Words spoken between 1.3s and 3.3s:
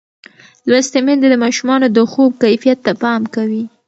د ماشومانو د خوب کیفیت ته پام